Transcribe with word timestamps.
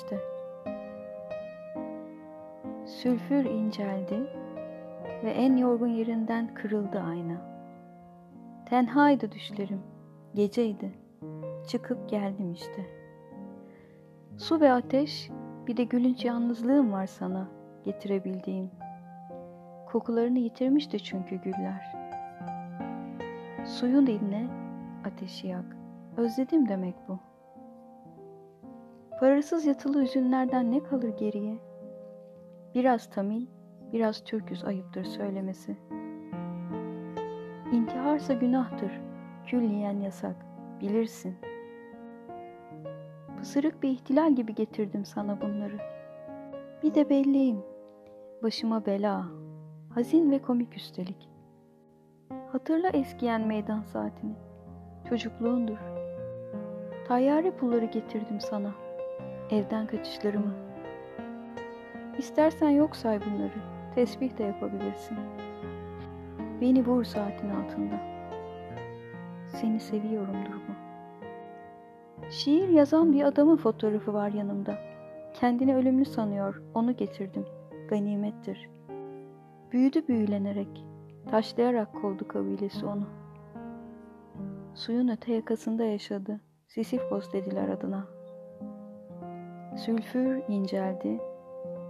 İşte. 0.00 0.18
Sülfür 2.86 3.44
inceldi 3.44 4.20
ve 5.24 5.30
en 5.30 5.56
yorgun 5.56 5.88
yerinden 5.88 6.54
kırıldı 6.54 7.00
ayna. 7.00 7.36
Tenhaydı 8.66 9.32
düşlerim, 9.32 9.82
geceydi. 10.34 10.92
Çıkıp 11.68 12.08
geldim 12.08 12.52
işte. 12.52 12.86
Su 14.36 14.60
ve 14.60 14.72
ateş, 14.72 15.30
bir 15.66 15.76
de 15.76 15.84
gülünç 15.84 16.24
yalnızlığım 16.24 16.92
var 16.92 17.06
sana 17.06 17.48
getirebildiğim. 17.84 18.70
Kokularını 19.92 20.38
yitirmişti 20.38 21.02
çünkü 21.02 21.36
güller. 21.36 21.92
Suyun 23.64 24.06
dinle, 24.06 24.46
ateşi 25.04 25.46
yak. 25.46 25.76
Özledim 26.16 26.68
demek 26.68 26.94
bu. 27.08 27.29
Parasız 29.20 29.66
yatılı 29.66 30.02
üzünlerden 30.02 30.72
ne 30.72 30.82
kalır 30.82 31.08
geriye? 31.08 31.58
Biraz 32.74 33.10
Tamil, 33.10 33.46
biraz 33.92 34.24
Türküz 34.24 34.64
ayıptır 34.64 35.04
söylemesi. 35.04 35.76
İntiharsa 37.72 38.32
günahtır, 38.32 39.00
külliyen 39.46 40.00
yasak, 40.00 40.36
bilirsin. 40.80 41.36
Pısırık 43.38 43.82
bir 43.82 43.88
ihtilal 43.88 44.34
gibi 44.34 44.54
getirdim 44.54 45.04
sana 45.04 45.40
bunları. 45.40 45.78
Bir 46.82 46.94
de 46.94 47.10
belliyim, 47.10 47.62
başıma 48.42 48.86
bela, 48.86 49.24
hazin 49.94 50.30
ve 50.30 50.42
komik 50.42 50.76
üstelik. 50.76 51.28
Hatırla 52.52 52.88
eskiyen 52.88 53.46
meydan 53.46 53.82
saatini, 53.82 54.34
çocukluğundur. 55.08 55.78
Tayyare 57.08 57.50
pulları 57.50 57.84
getirdim 57.84 58.40
sana, 58.40 58.74
evden 59.50 59.86
kaçışlarımı. 59.86 60.54
İstersen 62.18 62.68
yok 62.68 62.96
say 62.96 63.20
bunları, 63.20 63.60
tesbih 63.94 64.38
de 64.38 64.42
yapabilirsin. 64.42 65.18
Beni 66.60 66.86
vur 66.86 67.04
saatin 67.04 67.50
altında. 67.50 68.00
Seni 69.46 69.80
seviyorumdur 69.80 70.54
bu. 70.54 70.80
Şiir 72.30 72.68
yazan 72.68 73.12
bir 73.12 73.24
adamın 73.24 73.56
fotoğrafı 73.56 74.12
var 74.12 74.30
yanımda. 74.30 74.78
Kendini 75.34 75.76
ölümlü 75.76 76.04
sanıyor, 76.04 76.62
onu 76.74 76.96
getirdim. 76.96 77.46
Ganimettir. 77.88 78.70
Büyüdü 79.72 80.08
büyülenerek, 80.08 80.84
taşlayarak 81.30 82.02
kovdu 82.02 82.28
kabilesi 82.28 82.86
onu. 82.86 83.06
Suyun 84.74 85.08
öte 85.08 85.32
yakasında 85.32 85.84
yaşadı. 85.84 86.40
Sisifos 86.66 87.32
dediler 87.32 87.68
adına. 87.68 88.19
Sülfür 89.76 90.42
inceldi 90.48 91.20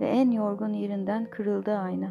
ve 0.00 0.08
en 0.08 0.30
yorgun 0.30 0.72
yerinden 0.72 1.24
kırıldı 1.30 1.78
ayna. 1.78 2.08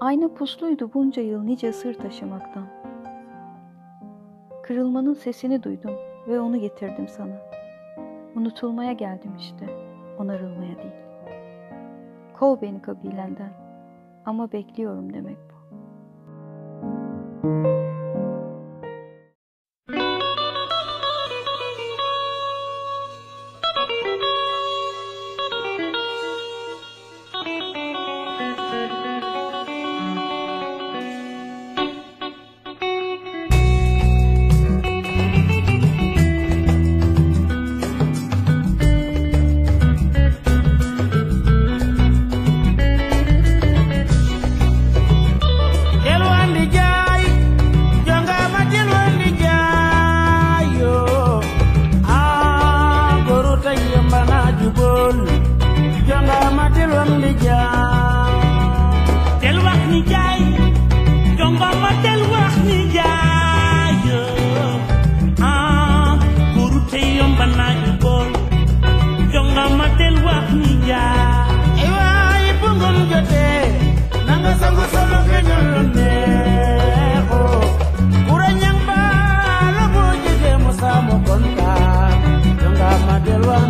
Ayna 0.00 0.28
pusluydu 0.28 0.90
bunca 0.94 1.22
yıl 1.22 1.42
nice 1.42 1.72
sır 1.72 1.94
taşımaktan. 1.94 2.66
Kırılmanın 4.62 5.14
sesini 5.14 5.62
duydum 5.62 5.94
ve 6.28 6.40
onu 6.40 6.60
getirdim 6.60 7.08
sana. 7.08 7.36
Unutulmaya 8.36 8.92
geldim 8.92 9.36
işte, 9.38 9.66
onarılmaya 10.18 10.76
değil. 10.78 10.94
Kov 12.38 12.60
beni 12.62 12.82
kabilenden 12.82 13.52
ama 14.26 14.52
bekliyorum 14.52 15.14
demek 15.14 15.47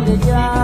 the 0.09 0.27
yard. 0.27 0.58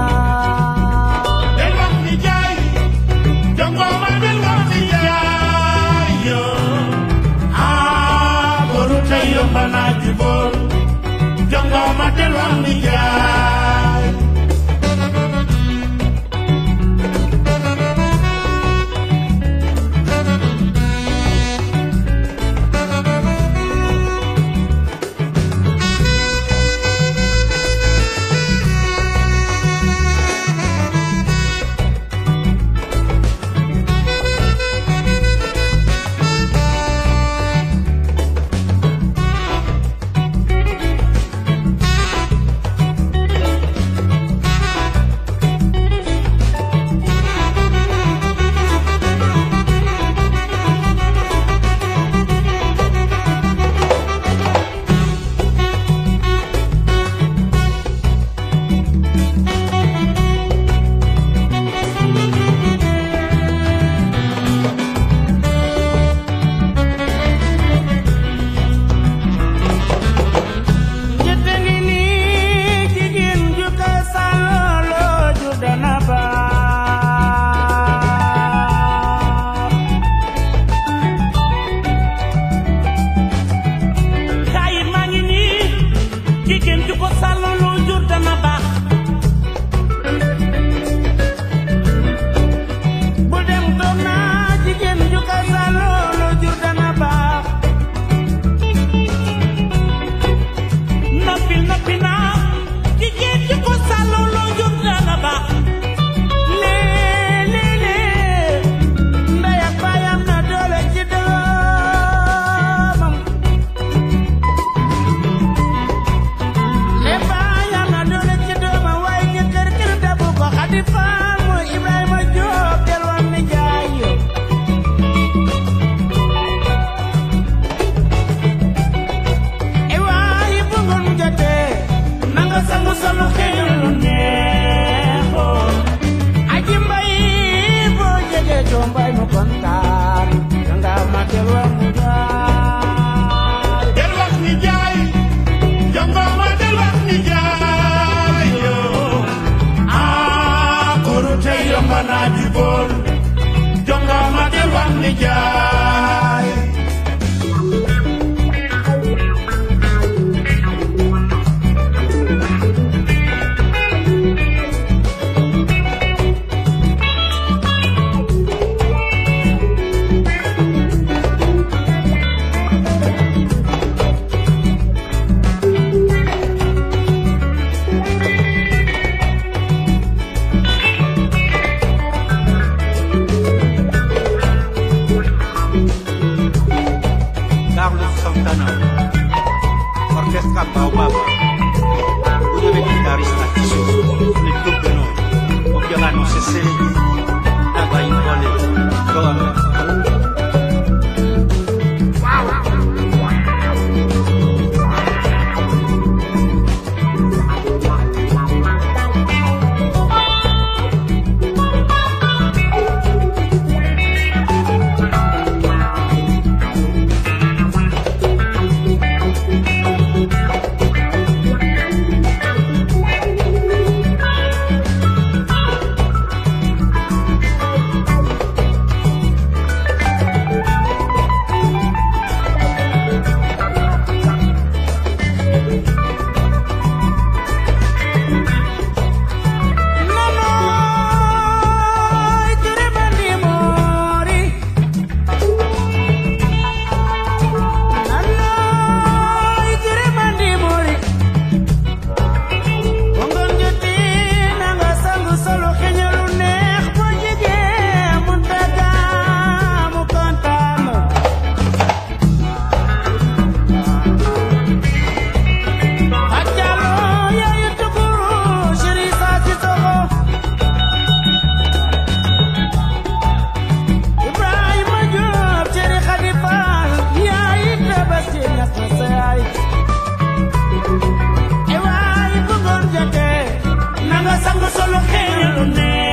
pasando 284.46 284.70
solo 284.70 285.02
genio 285.08 286.05